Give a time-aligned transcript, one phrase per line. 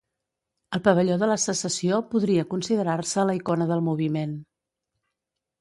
[0.77, 4.35] El pavelló de la Secessió podria considerar-se la icona del moviment.